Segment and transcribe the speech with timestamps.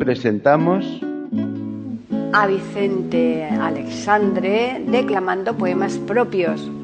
[0.00, 0.82] Presentamos
[2.32, 6.79] a Vicente Alexandre declamando poemas propios.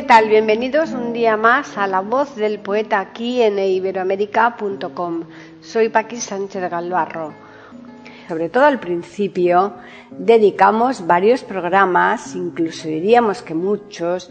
[0.00, 0.30] ¿Qué tal?
[0.30, 5.24] Bienvenidos un día más a La Voz del Poeta aquí en iberoamérica.com.
[5.60, 7.34] Soy Paqui Sánchez Galvarro.
[8.26, 9.74] Sobre todo al principio
[10.08, 14.30] dedicamos varios programas, incluso diríamos que muchos,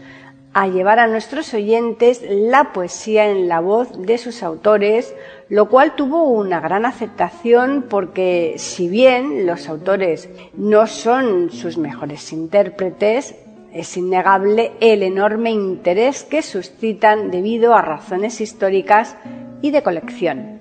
[0.54, 5.14] a llevar a nuestros oyentes la poesía en la voz de sus autores,
[5.48, 12.32] lo cual tuvo una gran aceptación porque si bien los autores no son sus mejores
[12.32, 13.36] intérpretes,
[13.72, 19.16] es innegable el enorme interés que suscitan debido a razones históricas
[19.62, 20.60] y de colección.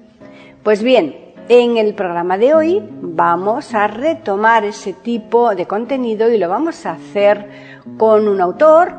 [0.63, 1.15] Pues bien,
[1.47, 6.85] en el programa de hoy vamos a retomar ese tipo de contenido y lo vamos
[6.85, 8.93] a hacer con un autor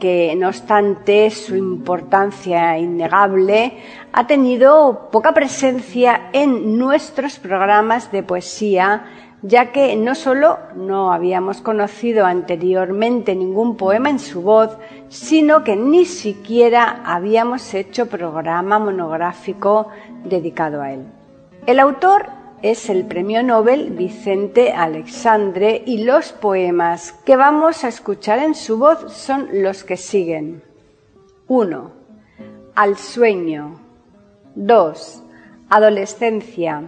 [0.00, 3.78] que, no obstante su importancia innegable,
[4.12, 9.04] ha tenido poca presencia en nuestros programas de poesía
[9.42, 14.76] ya que no solo no habíamos conocido anteriormente ningún poema en su voz,
[15.08, 19.88] sino que ni siquiera habíamos hecho programa monográfico
[20.24, 21.06] dedicado a él.
[21.66, 22.26] El autor
[22.62, 28.78] es el premio Nobel Vicente Alexandre y los poemas que vamos a escuchar en su
[28.78, 30.62] voz son los que siguen.
[31.48, 31.90] 1.
[32.76, 33.80] Al sueño.
[34.54, 35.22] 2.
[35.68, 36.82] Adolescencia.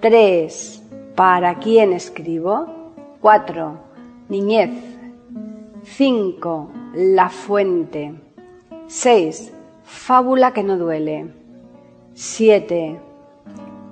[0.00, 0.79] 3
[1.20, 2.94] ¿Para quién escribo?
[3.20, 3.78] 4.
[4.30, 4.70] Niñez.
[5.82, 6.70] 5.
[6.94, 8.14] La fuente.
[8.86, 9.52] 6.
[9.84, 11.26] Fábula que no duele.
[12.14, 12.98] 7.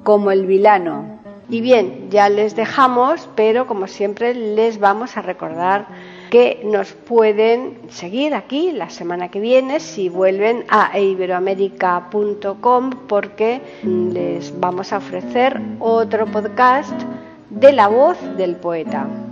[0.05, 1.21] Como el vilano.
[1.51, 5.87] Y bien, ya les dejamos, pero como siempre les vamos a recordar
[6.31, 14.59] que nos pueden seguir aquí la semana que viene si vuelven a iberoamérica.com porque les
[14.59, 16.93] vamos a ofrecer otro podcast
[17.51, 19.28] de la voz del poeta.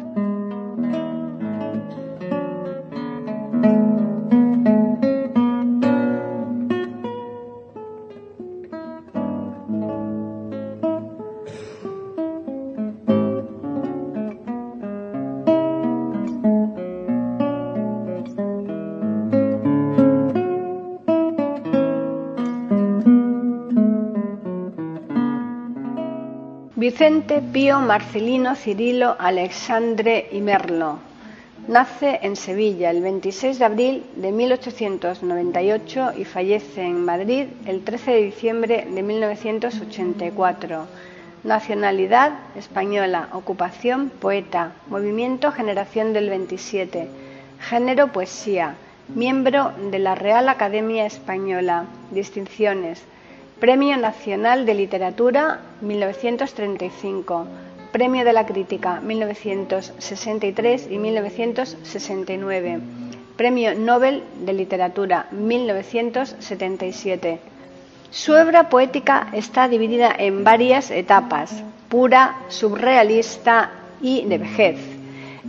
[26.99, 30.99] Vicente Pío Marcelino Cirilo Alexandre y Merlo.
[31.69, 38.13] Nace en Sevilla el 26 de abril de 1898 y fallece en Madrid el 13
[38.13, 40.87] de diciembre de 1984.
[41.45, 47.09] Nacionalidad española, ocupación poeta, movimiento Generación del 27,
[47.61, 48.75] género poesía,
[49.09, 53.03] miembro de la Real Academia Española, distinciones,
[53.61, 57.47] Premio Nacional de Literatura 1935,
[57.91, 62.81] Premio de la Crítica 1963 y 1969,
[63.39, 67.41] Premio Nobel de Literatura 1977.
[68.11, 73.71] Su obra poética está dividida en varias etapas, pura, subrealista
[74.03, 74.79] y de vejez.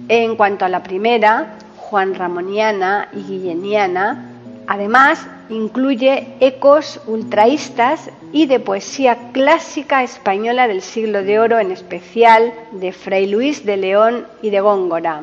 [0.07, 4.36] En cuanto a la primera, Juan Ramoniana y Guilleniana,
[4.67, 12.53] Además, incluye ecos ultraístas y de poesía clásica española del siglo de oro, en especial
[12.73, 15.21] de Fray Luis de León y de Góngora.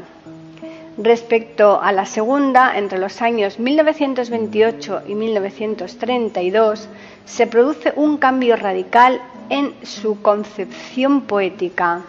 [0.97, 6.89] Respecto a la segunda, entre los años 1928 y 1932,
[7.27, 9.21] se produce un cambio radical
[9.51, 12.01] en su concepción poética.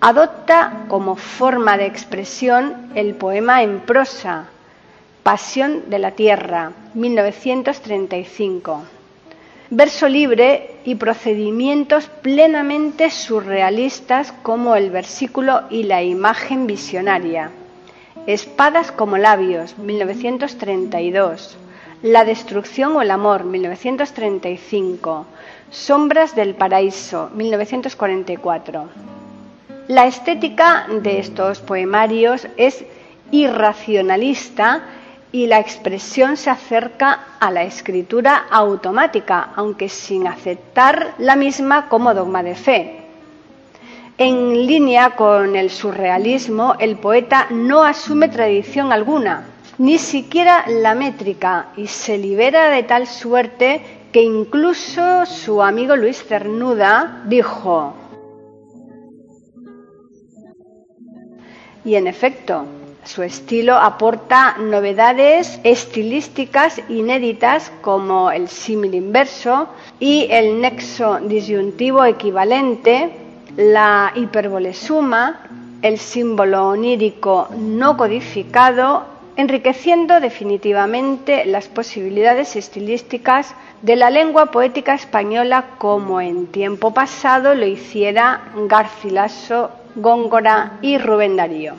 [0.00, 4.46] Adopta como forma de expresión el poema en prosa,
[5.22, 8.82] Pasión de la Tierra, 1935.
[9.70, 17.52] Verso libre y procedimientos plenamente surrealistas como el versículo y la imagen visionaria.
[18.26, 21.56] Espadas como labios, 1932.
[22.02, 25.26] La destrucción o el amor, 1935.
[25.70, 28.88] Sombras del paraíso, 1944.
[29.86, 32.84] La estética de estos poemarios es
[33.30, 34.82] irracionalista
[35.32, 42.14] y la expresión se acerca a la escritura automática, aunque sin aceptar la misma como
[42.14, 42.98] dogma de fe.
[44.18, 49.46] En línea con el surrealismo, el poeta no asume tradición alguna,
[49.78, 53.80] ni siquiera la métrica, y se libera de tal suerte
[54.12, 57.94] que incluso su amigo Luis Cernuda dijo,
[61.84, 62.66] y en efecto,
[63.04, 69.68] su estilo aporta novedades estilísticas inéditas como el símil inverso
[69.98, 73.10] y el nexo disyuntivo equivalente
[73.56, 75.40] la hipérbole suma,
[75.82, 79.04] el símbolo onírico no codificado,
[79.36, 87.66] enriqueciendo definitivamente las posibilidades estilísticas de la lengua poética española como en tiempo pasado lo
[87.66, 91.74] hiciera Garcilaso, Góngora y Rubén Darío.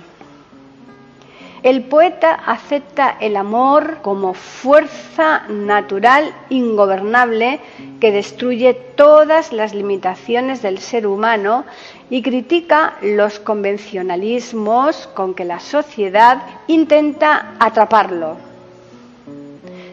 [1.64, 7.62] El poeta acepta el amor como fuerza natural ingobernable
[8.02, 11.64] que destruye todas las limitaciones del ser humano
[12.10, 18.36] y critica los convencionalismos con que la sociedad intenta atraparlo.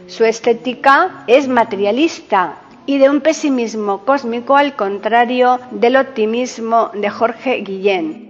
[0.08, 7.60] Su estética es materialista y de un pesimismo cósmico al contrario del optimismo de Jorge
[7.60, 8.29] Guillén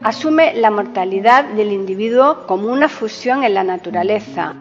[0.00, 4.54] asume la mortalidad del individuo como una fusión en la naturaleza.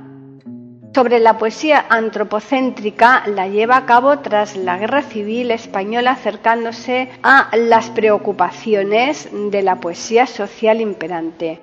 [0.95, 7.49] Sobre la poesía antropocéntrica la lleva a cabo tras la Guerra Civil Española acercándose a
[7.57, 11.59] las preocupaciones de la poesía social imperante.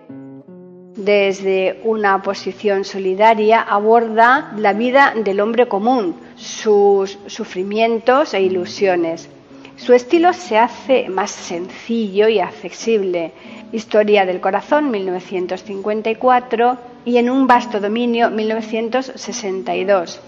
[0.97, 9.31] Desde una posición solidaria aborda la vida del hombre común, sus sufrimientos e ilusiones.
[9.77, 13.33] Su estilo se hace más sencillo y accesible,
[13.73, 16.77] Historia del Corazón, 1954,
[17.07, 20.21] y En un vasto dominio, 1962.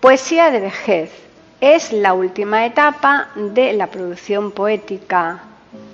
[0.00, 1.10] Poesía de vejez.
[1.60, 5.42] Es la última etapa de la producción poética.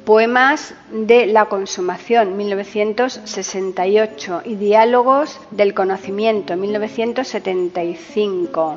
[0.04, 8.76] Poemas de la consumación, 1968, y Diálogos del conocimiento, 1975.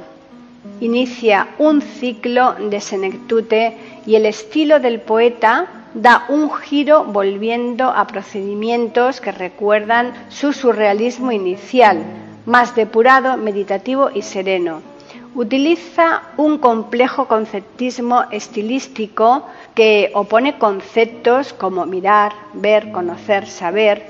[0.80, 3.76] Inicia un ciclo de senectute
[4.06, 11.32] y el estilo del poeta da un giro volviendo a procedimientos que recuerdan su surrealismo
[11.32, 12.04] inicial,
[12.46, 14.82] más depurado, meditativo y sereno.
[15.34, 24.06] Utiliza un complejo conceptismo estilístico que opone conceptos como mirar, ver, conocer, saber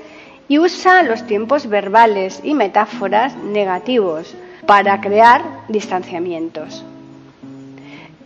[0.48, 4.34] y usa los tiempos verbales y metáforas negativos
[4.66, 6.84] para crear distanciamientos.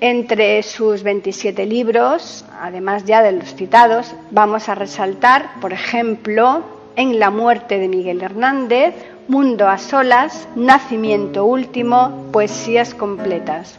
[0.03, 6.63] Entre sus 27 libros, además ya de los citados, vamos a resaltar, por ejemplo,
[6.97, 8.95] En la muerte de Miguel Hernández,
[9.29, 13.79] Mundo a solas, Nacimiento último, Poesías completas.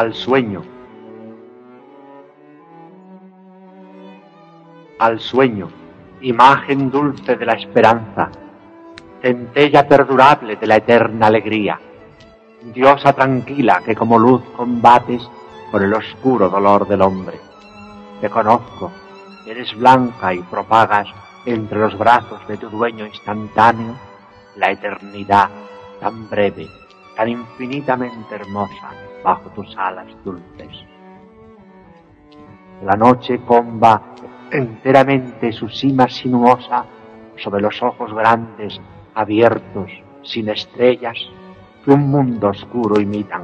[0.00, 0.62] al sueño,
[4.98, 5.68] al sueño,
[6.22, 8.30] imagen dulce de la esperanza,
[9.20, 11.78] centella perdurable de la eterna alegría,
[12.72, 15.28] diosa tranquila que como luz combates
[15.70, 17.38] por el oscuro dolor del hombre.
[18.22, 18.90] Te conozco,
[19.46, 21.08] eres blanca y propagas
[21.44, 23.96] entre los brazos de tu dueño instantáneo
[24.56, 25.50] la eternidad
[26.00, 26.70] tan breve
[27.20, 30.86] tan infinitamente hermosa bajo tus alas dulces.
[32.82, 34.00] La noche comba
[34.50, 36.86] enteramente su cima sinuosa
[37.36, 38.80] sobre los ojos grandes,
[39.14, 39.90] abiertos,
[40.22, 41.18] sin estrellas,
[41.84, 43.42] que un mundo oscuro imitan.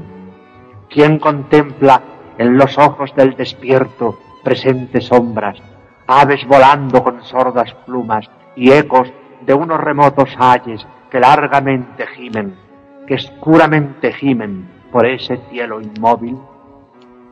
[0.89, 2.01] ¿Quién contempla
[2.39, 5.59] en los ojos del despierto presentes sombras,
[6.07, 9.13] aves volando con sordas plumas y ecos
[9.45, 12.66] de unos remotos ayes que largamente gimen,
[13.07, 16.37] que oscuramente gimen por ese cielo inmóvil?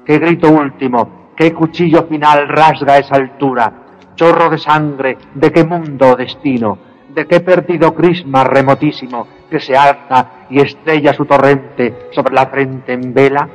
[0.05, 3.73] ¿Qué grito último, qué cuchillo final rasga esa altura?
[4.15, 6.79] Chorro de sangre, ¿de qué mundo o destino?
[7.09, 12.93] ¿De qué perdido crisma remotísimo que se alza y estrella su torrente sobre la frente
[12.93, 13.49] en vela?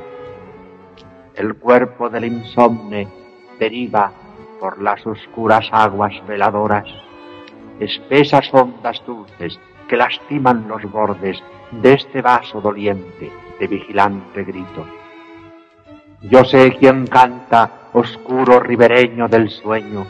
[1.34, 3.08] El cuerpo del insomne
[3.58, 4.12] deriva
[4.58, 6.86] por las oscuras aguas veladoras,
[7.78, 9.58] espesas ondas dulces
[9.88, 14.86] que lastiman los bordes de este vaso doliente de vigilante grito.
[16.22, 20.06] Yo sé quién canta, oscuro ribereño del sueño,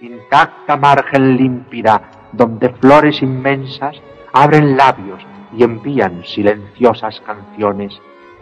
[0.00, 3.96] intacta margen límpida, donde flores inmensas
[4.32, 5.24] abren labios
[5.56, 7.98] y envían silenciosas canciones,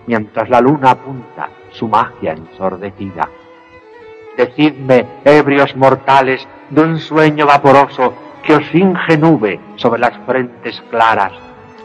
[0.07, 3.29] mientras la luna apunta su magia ensordecida.
[4.37, 11.33] Decidme, ebrios mortales, de un sueño vaporoso que os finge nube sobre las frentes claras.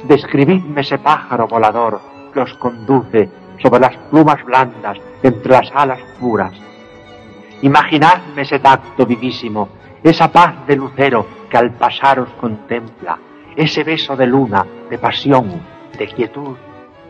[0.08, 2.00] Describidme ese pájaro volador
[2.32, 3.30] que os conduce
[3.62, 6.54] sobre las plumas blandas entre las alas puras.
[7.62, 9.70] Imaginadme ese tacto vivísimo,
[10.04, 13.18] esa paz de lucero que al pasar os contempla,
[13.56, 15.62] ese beso de luna, de pasión,
[15.98, 16.58] de quietud,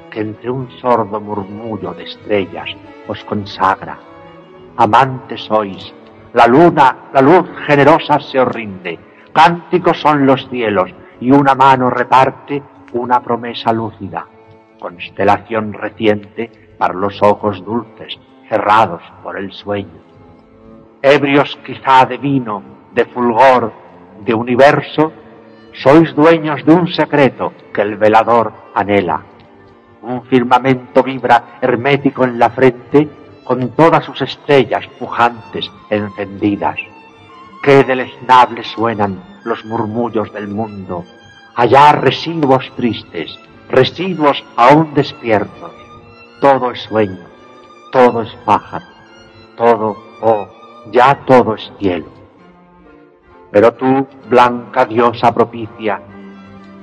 [0.10, 2.70] que entre un sordo murmullo de estrellas
[3.08, 3.98] os consagra.
[4.78, 5.94] Amantes sois,
[6.34, 9.00] la luna, la luz generosa se os rinde,
[9.36, 12.64] Cánticos son los cielos y una mano reparte
[12.96, 14.26] una promesa lúcida,
[14.80, 18.18] constelación reciente para los ojos dulces
[18.50, 20.02] cerrados por el sueño.
[21.02, 23.72] Ebrios quizá de vino, de fulgor,
[24.26, 25.12] de universo,
[25.74, 29.24] sois dueños de un secreto que el velador anhela.
[30.02, 33.10] Un firmamento vibra hermético en la frente
[33.44, 36.80] con todas sus estrellas pujantes encendidas
[37.66, 41.04] qué deleznables suenan los murmullos del mundo.
[41.58, 45.72] Allá residuos tristes, residuos aún despiertos.
[46.42, 47.26] Todo es sueño,
[47.94, 48.86] todo es pájaro,
[49.56, 50.48] todo, oh,
[50.92, 52.08] ya todo es cielo.
[53.52, 56.02] Pero tú, blanca diosa propicia,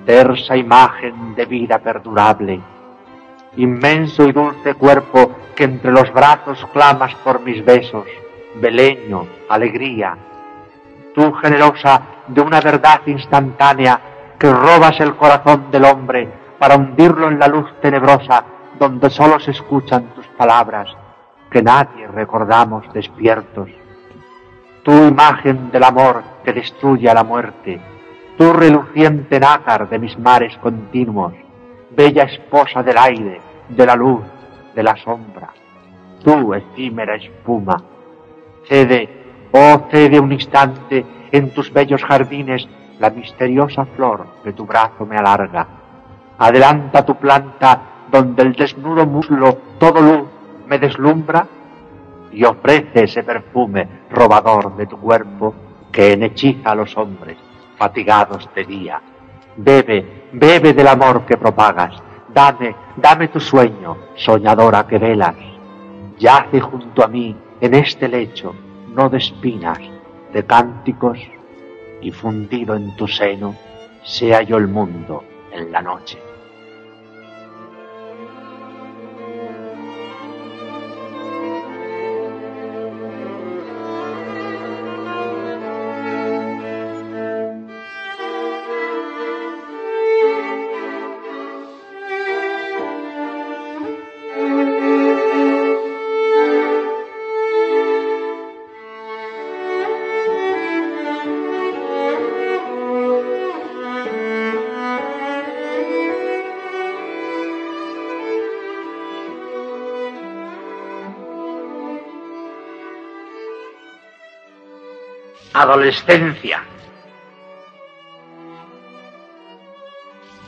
[0.07, 2.59] tersa imagen de vida perdurable,
[3.57, 8.07] inmenso y dulce cuerpo que entre los brazos clamas por mis besos,
[8.55, 10.17] beleño, alegría,
[11.15, 14.12] tú generosa de una verdad instantánea
[14.43, 18.45] que robas el corazón del hombre para hundirlo en la luz tenebrosa
[18.77, 20.89] donde solo se escuchan tus palabras,
[21.49, 23.71] que nadie recordamos despiertos.
[24.83, 27.81] Tu imagen del amor que destruye a la muerte,
[28.37, 31.35] tu reluciente nácar de mis mares continuos,
[31.91, 34.25] bella esposa del aire, de la luz,
[34.75, 35.51] de la sombra,
[36.25, 37.81] tú efímera espuma,
[38.65, 39.23] cede
[39.55, 42.67] Oh, cede un instante en tus bellos jardines
[43.03, 45.67] la misteriosa flor que tu brazo me alarga.
[46.39, 50.29] Adelanta tu planta donde el desnudo muslo todo luz
[50.69, 51.45] me deslumbra
[52.31, 55.53] y ofrece ese perfume robador de tu cuerpo
[55.91, 57.37] que enhechiza a los hombres
[57.77, 59.03] fatigados de día.
[59.57, 62.01] Bebe, bebe del amor que propagas.
[62.29, 65.35] Dame, dame tu sueño, soñadora que velas.
[66.19, 68.55] Yace junto a mí en este lecho
[68.95, 69.81] no de espinas,
[70.33, 71.19] de cánticos,
[72.03, 73.57] y fundido en tu seno
[74.03, 76.32] sea yo el mundo en la noche.
[115.63, 116.65] Adolescencia.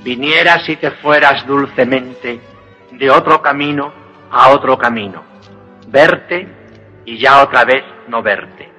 [0.03, 2.41] Vinieras y te fueras dulcemente
[2.91, 3.93] de otro camino
[4.33, 5.23] a otro camino.
[5.87, 6.49] Verte
[7.05, 8.73] y ya otra vez no verte.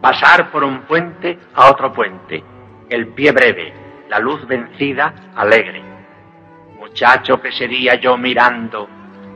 [0.00, 2.42] Pasar por un puente a otro puente.
[2.88, 3.74] El pie breve,
[4.08, 5.82] la luz vencida, alegre.
[6.78, 8.88] Muchacho que sería yo mirando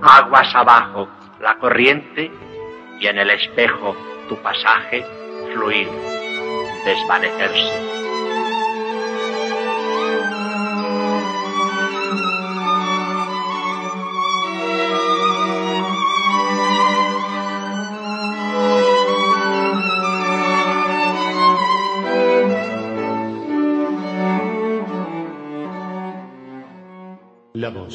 [0.03, 1.09] aguas abajo
[1.39, 2.31] la corriente
[2.99, 3.95] y en el espejo
[4.29, 5.05] tu pasaje
[5.53, 5.89] fluir,
[6.87, 7.96] desvanecerse.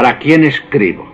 [0.00, 1.12] ¿Para quién escribo?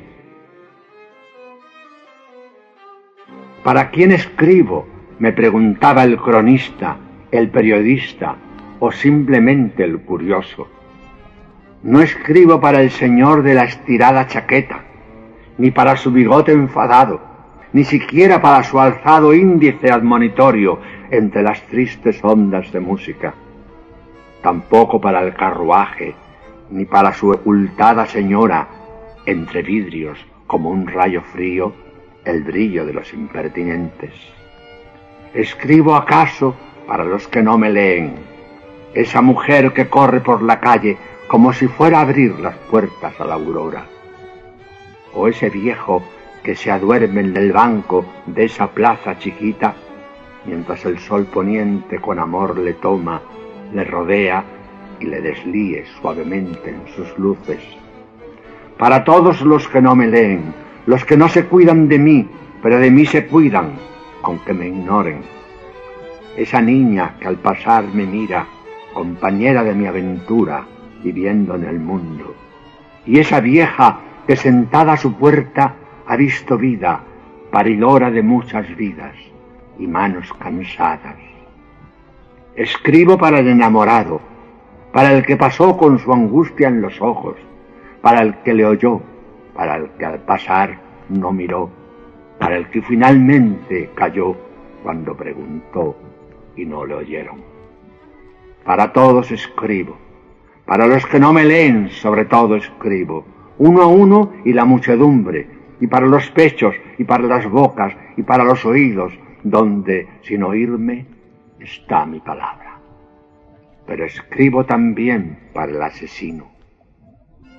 [3.64, 4.86] ¿Para quién escribo?
[5.18, 6.96] me preguntaba el cronista,
[7.32, 8.36] el periodista
[8.78, 10.68] o simplemente el curioso.
[11.82, 14.84] No escribo para el señor de la estirada chaqueta,
[15.58, 17.20] ni para su bigote enfadado,
[17.72, 20.78] ni siquiera para su alzado índice admonitorio
[21.10, 23.34] entre las tristes ondas de música.
[24.42, 26.14] Tampoco para el carruaje,
[26.70, 28.75] ni para su ocultada señora,
[29.26, 31.72] entre vidrios como un rayo frío,
[32.24, 34.12] el brillo de los impertinentes.
[35.34, 36.54] Escribo acaso
[36.86, 38.14] para los que no me leen,
[38.94, 40.96] esa mujer que corre por la calle
[41.28, 43.84] como si fuera a abrir las puertas a la aurora,
[45.12, 46.02] o ese viejo
[46.42, 49.74] que se aduerme en el banco de esa plaza chiquita
[50.46, 53.20] mientras el sol poniente con amor le toma,
[53.72, 54.44] le rodea
[55.00, 57.60] y le deslíe suavemente en sus luces.
[58.78, 60.52] Para todos los que no me leen,
[60.84, 62.28] los que no se cuidan de mí,
[62.62, 63.72] pero de mí se cuidan,
[64.22, 65.20] aunque me ignoren.
[66.36, 68.46] Esa niña que al pasar me mira,
[68.92, 70.66] compañera de mi aventura,
[71.02, 72.34] viviendo en el mundo.
[73.06, 75.74] Y esa vieja que sentada a su puerta
[76.06, 77.00] ha visto vida,
[77.50, 79.14] paridora de muchas vidas
[79.78, 81.16] y manos cansadas.
[82.54, 84.20] Escribo para el enamorado,
[84.92, 87.36] para el que pasó con su angustia en los ojos,
[88.06, 89.00] para el que le oyó,
[89.52, 91.68] para el que al pasar no miró,
[92.38, 94.36] para el que finalmente cayó
[94.84, 95.96] cuando preguntó
[96.54, 97.42] y no le oyeron.
[98.64, 99.98] Para todos escribo,
[100.66, 103.24] para los que no me leen sobre todo escribo,
[103.58, 105.48] uno a uno y la muchedumbre,
[105.80, 111.06] y para los pechos y para las bocas y para los oídos, donde sin oírme
[111.58, 112.78] está mi palabra.
[113.84, 116.55] Pero escribo también para el asesino,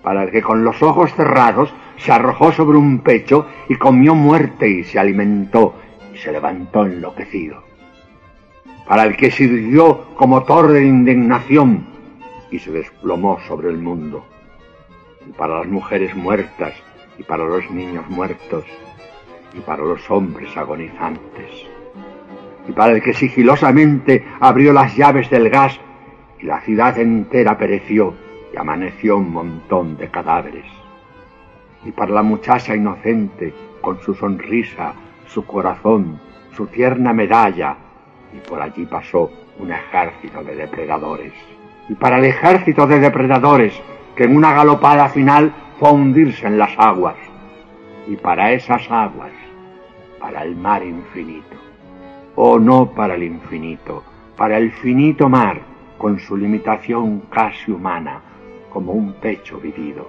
[0.08, 4.86] para que con los ojos cerrados se arrojó sobre un pecho y comió muerte y
[4.86, 5.74] se alimentó
[6.13, 7.62] y se levantó enloquecido,
[8.88, 11.88] para el que sirvió como torre de indignación
[12.50, 14.24] y se desplomó sobre el mundo,
[15.28, 16.74] y para las mujeres muertas
[17.17, 18.63] y para los niños muertos
[19.54, 21.52] y para los hombres agonizantes,
[22.65, 25.78] y para el que sigilosamente abrió las llaves del gas
[26.39, 28.13] y la ciudad entera pereció
[28.58, 30.65] amaneció un montón de cadáveres.
[31.86, 34.93] Y para la muchacha inocente, con su sonrisa,
[35.26, 36.20] su corazón,
[36.56, 37.78] su tierna medalla,
[38.34, 41.34] y por allí pasó un ejército de depredadores.
[41.89, 43.74] Y para el ejército de depredadores,
[44.15, 47.15] que en una galopada final fue a hundirse en las aguas.
[48.08, 49.32] Y para esas aguas,
[50.20, 51.56] para el mar infinito.
[52.36, 54.04] O no para el infinito,
[54.36, 55.62] para el finito mar,
[55.98, 58.22] con su limitación casi humana,
[58.78, 60.08] como un pecho vivido.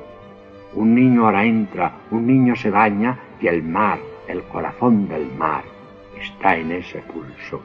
[0.75, 5.65] Un niño ahora entra, un niño se baña y el mar, el corazón del mar,
[6.21, 7.63] está en ese pulso.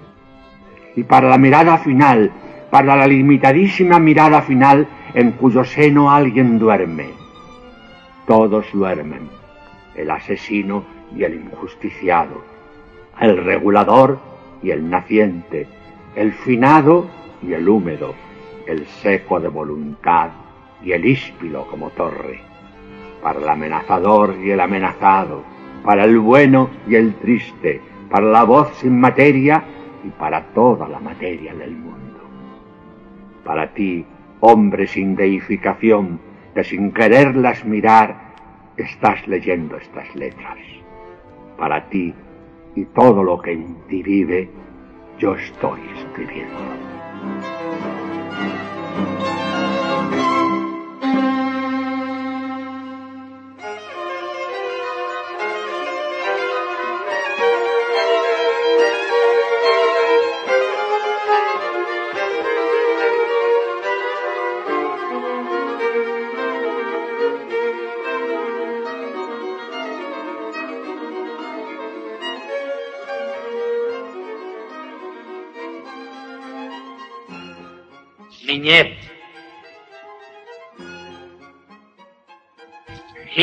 [0.95, 2.31] Y para la mirada final,
[2.71, 7.09] para la limitadísima mirada final en cuyo seno alguien duerme.
[8.25, 9.27] Todos duermen,
[9.95, 12.45] el asesino y el injusticiado,
[13.19, 14.19] el regulador
[14.61, 15.67] y el naciente,
[16.15, 17.07] el finado
[17.45, 18.15] y el húmedo,
[18.67, 20.29] el seco de voluntad
[20.83, 22.41] y el íspilo como torre,
[23.21, 25.43] para el amenazador y el amenazado,
[25.83, 29.63] para el bueno y el triste, para la voz sin materia
[30.03, 32.19] y para toda la materia del mundo.
[33.43, 34.05] Para ti,
[34.39, 36.19] hombre sin deificación,
[36.53, 38.33] que sin quererlas mirar,
[38.77, 40.57] estás leyendo estas letras.
[41.57, 42.13] Para ti
[42.75, 44.49] y todo lo que en ti vive,
[45.19, 47.52] yo estoy escribiendo.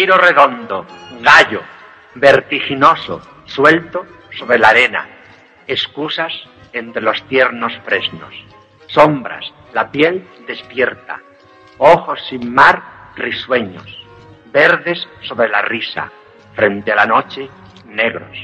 [0.00, 0.86] Giro redondo,
[1.20, 1.60] gallo,
[2.14, 5.06] vertiginoso, suelto sobre la arena.
[5.66, 6.32] Excusas
[6.72, 8.32] entre los tiernos fresnos.
[8.86, 11.20] Sombras, la piel despierta.
[11.76, 12.82] Ojos sin mar,
[13.14, 13.84] risueños.
[14.46, 16.10] Verdes sobre la risa.
[16.54, 17.50] Frente a la noche,
[17.84, 18.38] negros.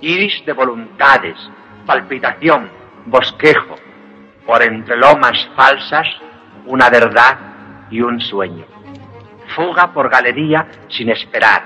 [0.00, 1.38] Iris de voluntades,
[1.86, 2.68] palpitación,
[3.06, 3.76] bosquejo,
[4.44, 6.08] por entre lomas falsas,
[6.66, 7.38] una verdad
[7.88, 8.81] y un sueño.
[9.54, 11.62] Fuga por galería sin esperar,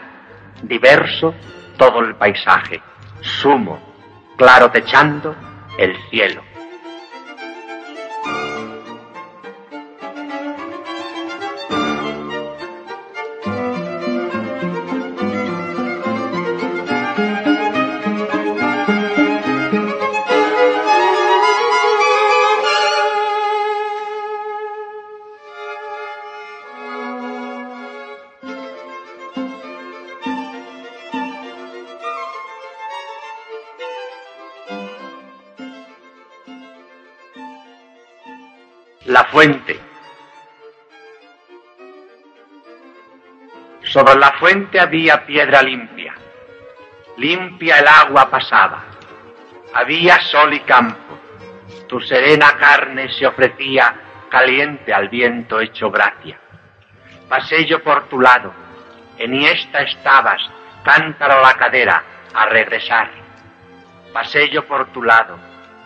[0.63, 1.35] diverso
[1.77, 2.81] todo el paisaje,
[3.21, 3.79] sumo,
[4.37, 5.35] claro techando
[5.79, 6.43] el cielo.
[43.97, 46.15] Sobre la fuente había piedra limpia,
[47.17, 48.85] limpia el agua pasaba,
[49.73, 51.19] había sol y campo,
[51.89, 53.95] tu serena carne se ofrecía
[54.29, 56.39] caliente al viento hecho gracia.
[57.27, 58.53] Pasé yo por tu lado,
[59.17, 60.43] en esta estabas,
[60.85, 62.03] cántaro la cadera,
[62.35, 63.09] a regresar.
[64.13, 65.39] Pasé yo por tu lado,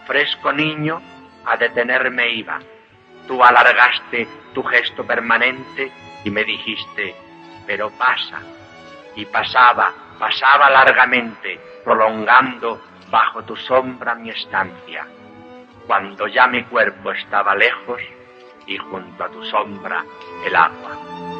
[0.09, 1.01] fresco niño,
[1.47, 2.59] a detenerme iba.
[3.29, 5.93] Tú alargaste tu gesto permanente
[6.25, 7.30] y me dijiste,
[7.71, 8.41] pero pasa.
[9.15, 15.07] Y pasaba, pasaba largamente, prolongando bajo tu sombra mi estancia,
[15.87, 18.03] cuando ya mi cuerpo estaba lejos
[18.67, 20.05] y junto a tu sombra
[20.45, 21.40] el agua.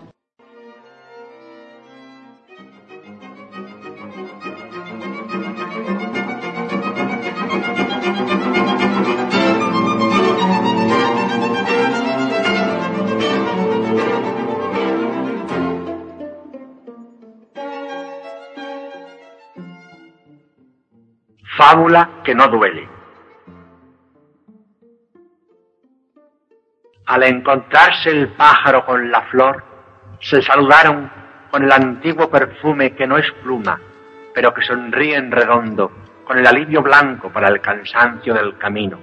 [22.23, 22.87] Que no duele.
[27.07, 29.63] Al encontrarse el pájaro con la flor,
[30.19, 31.11] se saludaron
[31.49, 33.81] con el antiguo perfume que no es pluma,
[34.31, 35.91] pero que sonríe en redondo,
[36.23, 38.99] con el alivio blanco para el cansancio del camino.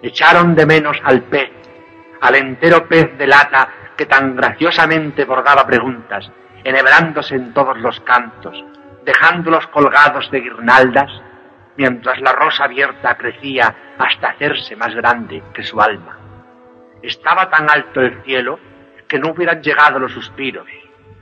[0.00, 1.50] Echaron de menos al pez,
[2.22, 6.30] al entero pez de lata que tan graciosamente bordaba preguntas,
[6.64, 8.64] enhebrándose en todos los cantos,
[9.04, 11.12] dejándolos colgados de guirnaldas
[11.76, 16.18] mientras la rosa abierta crecía hasta hacerse más grande que su alma.
[17.02, 18.58] Estaba tan alto el cielo
[19.08, 20.66] que no hubieran llegado los suspiros.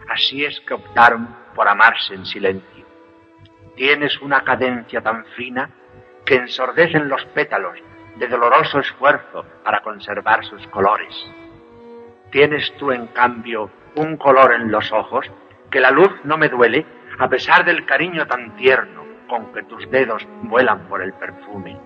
[0.08, 2.86] Así es que optaron por amarse en silencio.
[3.76, 5.70] Tienes una cadencia tan fina
[6.24, 7.78] que ensordecen los pétalos
[8.16, 11.14] de doloroso esfuerzo para conservar sus colores.
[12.30, 15.30] Tienes tú, en cambio, un color en los ojos
[15.70, 16.86] que la luz no me duele
[17.18, 21.80] a pesar del cariño tan tierno con que tus dedos vuelan por el perfume.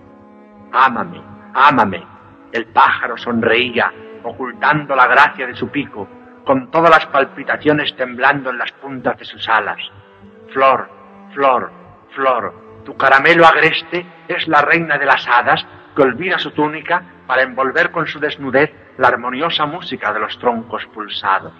[0.73, 2.05] Ámame, ámame.
[2.51, 3.89] El pájaro sonreía,
[4.23, 6.09] ocultando la gracia de su pico,
[6.45, 9.77] con todas las palpitaciones temblando en las puntas de sus alas.
[10.51, 10.89] Flor,
[11.33, 11.71] flor,
[12.13, 17.43] flor, Tu caramelo agreste es la reina de las hadas que olvida su túnica para
[17.43, 21.53] envolver con su desnudez la armoniosa música de los troncos pulsados.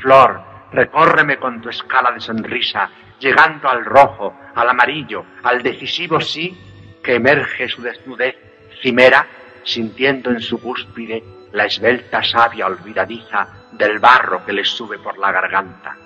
[0.00, 0.40] Flor,
[0.76, 6.54] recórreme con tu escala de sonrisa, llegando al rojo, al amarillo, al decisivo sí,
[7.02, 8.36] que emerge su desnudez
[8.82, 9.26] cimera,
[9.64, 15.32] sintiendo en su cúspide la esbelta savia olvidadiza del barro que les sube por la
[15.32, 15.96] garganta.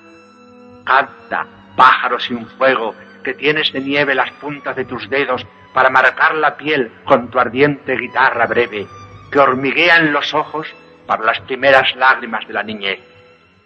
[0.85, 6.37] Canta, pájaro sin fuego, que tienes de nieve las puntas de tus dedos para marcar
[6.37, 8.87] la piel con tu ardiente guitarra breve,
[9.33, 10.68] que hormiguea en los ojos
[11.06, 13.10] para las primeras lágrimas de la niñez.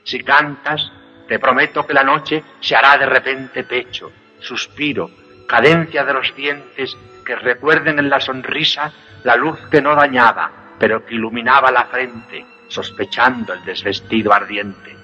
[0.05, 0.93] Si cantas,
[1.27, 5.11] te prometo que la noche se hará de repente pecho, suspiro,
[5.49, 8.93] cadencia de los dientes que recuerden en la sonrisa
[9.25, 14.95] la luz que no dañaba, pero que iluminaba la frente, sospechando el desvestido ardiente.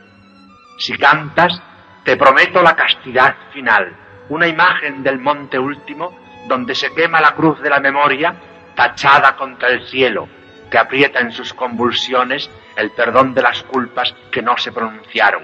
[0.78, 1.62] Si cantas,
[2.04, 3.96] te prometo la castidad final,
[4.28, 8.34] una imagen del monte último donde se quema la cruz de la memoria
[8.74, 10.28] tachada contra el cielo,
[10.70, 15.42] que aprieta en sus convulsiones el perdón de las culpas que no se pronunciaron,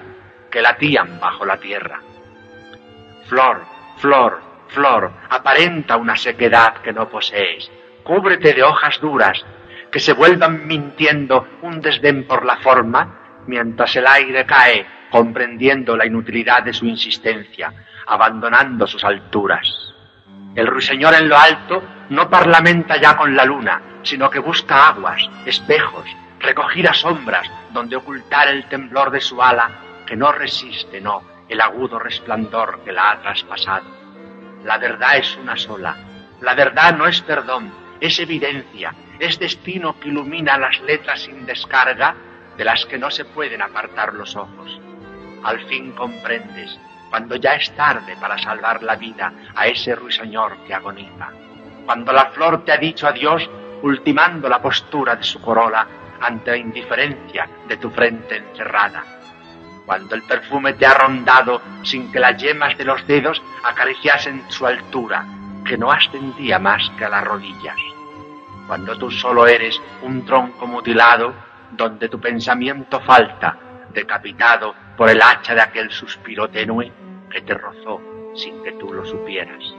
[0.51, 2.01] que latían bajo la tierra.
[3.27, 3.62] Flor,
[3.99, 7.71] flor, flor, aparenta una sequedad que no posees,
[8.03, 9.45] cúbrete de hojas duras,
[9.91, 16.07] que se vuelvan mintiendo un desdén por la forma, mientras el aire cae, comprendiendo la
[16.07, 17.73] inutilidad de su insistencia,
[18.07, 19.95] abandonando sus alturas.
[20.55, 25.29] El ruiseñor en lo alto no parlamenta ya con la luna, sino que busca aguas,
[25.45, 26.07] espejos,
[26.40, 29.70] recogidas sombras donde ocultar el temblor de su ala
[30.07, 33.87] que no resiste, no, el agudo resplandor que la ha traspasado.
[34.64, 35.96] La verdad es una sola.
[36.40, 42.14] La verdad no es perdón, es evidencia, es destino que ilumina las letras sin descarga
[42.57, 44.81] de las que no se pueden apartar los ojos.
[45.42, 46.79] Al fin comprendes,
[47.11, 51.31] cuando ya es tarde para salvar la vida a ese ruiseñor que agoniza.
[51.85, 53.49] Cuando la flor te ha dicho adiós,
[53.83, 55.87] ultimando la postura de su corola
[56.20, 59.05] ante la indiferencia de tu frente encerrada.
[59.85, 64.66] Cuando el perfume te ha rondado sin que las yemas de los dedos acariciasen su
[64.66, 65.24] altura,
[65.64, 67.76] que no ascendía más que a las rodillas.
[68.66, 71.35] Cuando tú solo eres un tronco mutilado,
[71.70, 73.57] donde tu pensamiento falta,
[73.92, 76.92] decapitado por el hacha de aquel suspiro tenue
[77.31, 78.00] que te rozó
[78.35, 79.76] sin que tú lo supieras.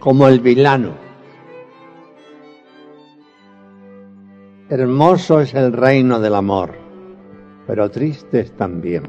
[0.00, 0.94] Como el vilano.
[4.70, 6.70] Hermoso es el reino del amor,
[7.66, 9.02] pero triste es también,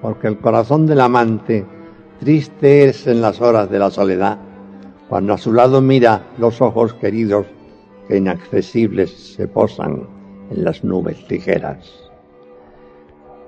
[0.00, 1.66] porque el corazón del amante
[2.20, 4.38] triste es en las horas de la soledad,
[5.08, 7.46] cuando a su lado mira los ojos queridos
[8.06, 10.06] que inaccesibles se posan
[10.50, 11.90] en las nubes ligeras.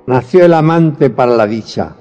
[0.07, 1.95] Nació el amante para la dicha,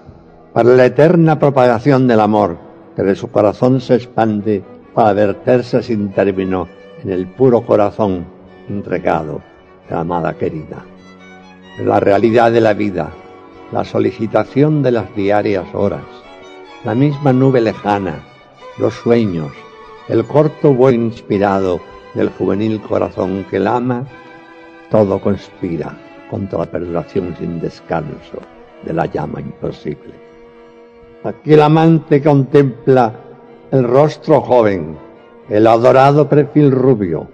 [0.53, 6.11] para la eterna propagación del amor, que de su corazón se expande para verterse sin
[6.11, 6.67] término
[7.03, 8.25] en el puro corazón
[8.69, 9.41] entregado
[9.87, 10.85] de la amada querida.
[11.83, 13.11] La realidad de la vida,
[13.71, 16.03] la solicitación de las diarias horas,
[16.83, 18.23] la misma nube lejana,
[18.77, 19.51] los sueños,
[20.07, 21.79] el corto vuelo inspirado
[22.13, 24.05] del juvenil corazón que la ama,
[24.91, 25.97] todo conspira
[26.29, 28.39] contra la perduración sin descanso
[28.83, 30.22] de la llama imposible.
[31.23, 33.13] Aquí el amante contempla
[33.71, 34.97] el rostro joven,
[35.47, 37.29] el adorado perfil rubio,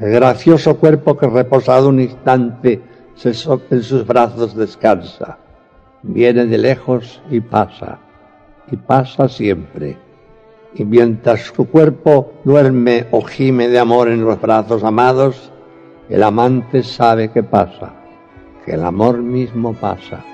[0.00, 2.82] el gracioso cuerpo que reposado un instante
[3.22, 5.38] en sus brazos descansa.
[6.02, 8.00] Viene de lejos y pasa,
[8.72, 9.96] y pasa siempre.
[10.74, 15.52] Y mientras su cuerpo duerme o gime de amor en los brazos amados,
[16.08, 17.92] el amante sabe que pasa,
[18.64, 20.24] que el amor mismo pasa,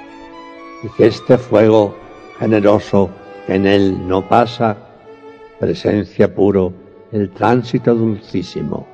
[0.82, 2.02] y que este fuego
[2.44, 3.08] generoso
[3.46, 4.76] que en él no pasa,
[5.58, 6.74] presencia puro,
[7.10, 8.86] el tránsito dulcísimo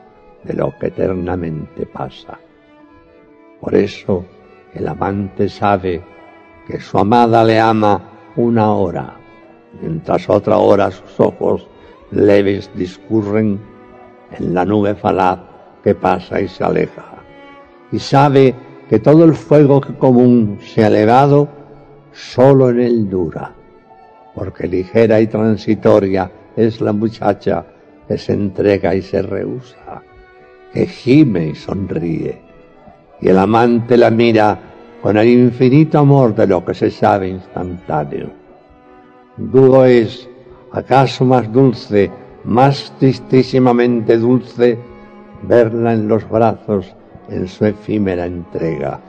[0.45, 2.39] de lo que eternamente pasa.
[3.61, 4.25] Por eso
[4.73, 6.01] el amante sabe
[6.65, 8.01] que su amada le ama
[8.37, 9.17] una hora,
[9.81, 11.67] mientras otra hora sus ojos
[12.13, 13.59] leves discurren
[14.31, 15.41] en la nube falaz
[15.83, 17.17] que pasa y se aleja.
[17.91, 18.55] Y sabe
[18.89, 21.60] que todo el fuego que común se ha elevado
[22.13, 23.53] solo en él dura,
[24.35, 27.65] porque ligera y transitoria es la muchacha
[28.07, 30.03] que se entrega y se rehúsa,
[30.73, 32.41] que gime y sonríe,
[33.21, 34.59] y el amante la mira
[35.03, 38.31] con el infinito amor de lo que se sabe instantáneo.
[39.37, 40.29] Dudo es,
[40.73, 42.11] acaso más dulce,
[42.45, 44.79] más tristísimamente dulce,
[45.43, 46.95] verla en los brazos
[47.29, 49.01] en su efímera entrega.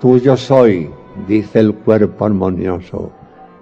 [0.00, 0.90] Tuyo soy,
[1.26, 3.12] dice el cuerpo armonioso,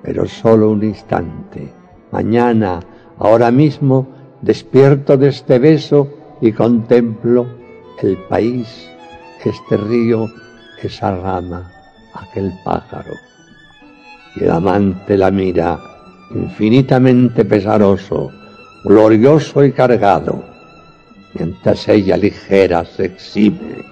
[0.02, 1.72] pero solo un instante.
[2.10, 2.80] Mañana,
[3.18, 4.08] ahora mismo,
[4.40, 6.08] despierto de este beso
[6.40, 7.46] y contemplo
[8.02, 8.90] el país,
[9.44, 10.28] este río,
[10.82, 11.70] esa rama,
[12.14, 13.12] aquel pájaro.
[14.36, 15.78] Y el amante la mira,
[16.34, 18.30] infinitamente pesaroso,
[18.84, 20.42] glorioso y cargado,
[21.34, 23.84] mientras ella ligera se exhibe,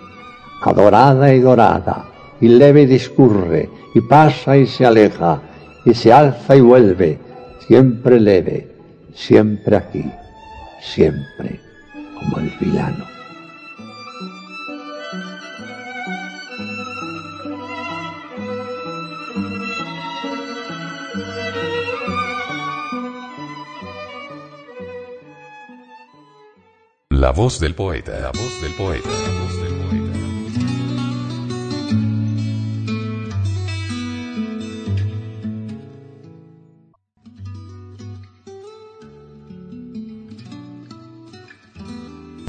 [0.63, 2.10] adorada y dorada,
[2.41, 5.41] y leve discurre, y pasa y se aleja,
[5.85, 7.19] y se alza y vuelve,
[7.67, 8.69] siempre leve,
[9.15, 10.05] siempre aquí,
[10.81, 11.61] siempre
[12.19, 13.05] como el vilano.
[27.11, 30.00] La voz del poeta, la voz del poeta, la voz del poeta.